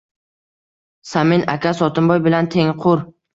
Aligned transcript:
Samin 1.09 1.45
aka 1.57 1.75
Sotimboy 1.81 2.19
bilan 2.29 2.51
tengqur. 2.57 3.05